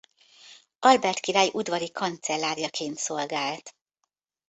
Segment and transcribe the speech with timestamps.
[0.79, 3.75] Albert király udvari kancellárjaként szolgált.